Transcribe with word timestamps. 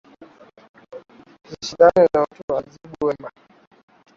Usishindane 1.45 2.05
na 2.13 2.21
mtu, 2.23 2.53
wajibu 2.53 2.89
kwa 2.99 3.07
wema. 3.07 3.31